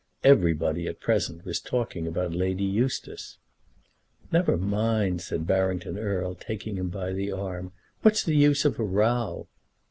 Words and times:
Everybody 0.23 0.87
at 0.87 0.99
present 0.99 1.45
was 1.45 1.59
talking 1.59 2.07
about 2.07 2.33
Lady 2.33 2.63
Eustace. 2.63 3.37
"Never 4.31 4.57
mind," 4.57 5.21
said 5.21 5.45
Barrington 5.45 5.95
Erle, 5.99 6.33
taking 6.33 6.77
him 6.77 6.89
by 6.89 7.13
the 7.13 7.31
arm. 7.31 7.71
"What's 8.01 8.23
the 8.23 8.35
use 8.35 8.65
of 8.65 8.79
a 8.79 8.83
row?" 8.83 9.47